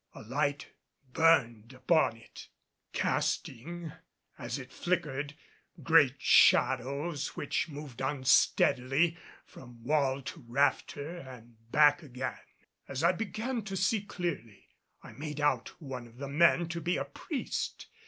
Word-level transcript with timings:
A 0.15 0.23
light 0.23 0.71
burned 1.13 1.73
upon 1.73 2.17
it, 2.17 2.47
casting, 2.91 3.91
as 4.35 4.57
it 4.57 4.71
flickered, 4.71 5.35
great 5.83 6.19
shadows 6.19 7.37
which 7.37 7.69
moved 7.69 8.01
unsteadily 8.01 9.15
from 9.45 9.83
wall 9.83 10.23
to 10.23 10.43
rafter 10.47 11.17
and 11.19 11.55
back 11.71 12.01
again. 12.01 12.35
As 12.87 13.03
I 13.03 13.11
began 13.11 13.61
to 13.61 13.77
see 13.77 14.01
clearly 14.01 14.69
I 15.03 15.11
made 15.11 15.39
out 15.39 15.79
one 15.79 16.07
of 16.07 16.17
the 16.17 16.27
men 16.27 16.67
to 16.69 16.81
be 16.81 16.97
a 16.97 17.05
priest. 17.05 17.85